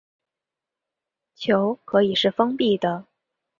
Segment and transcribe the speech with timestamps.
[1.35, 3.05] 球可以是封闭的。